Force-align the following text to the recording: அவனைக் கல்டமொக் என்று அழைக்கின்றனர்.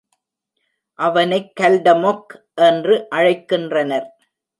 அவனைக் 0.93 1.51
கல்டமொக் 1.61 2.43
என்று 2.55 3.07
அழைக்கின்றனர். 3.15 4.07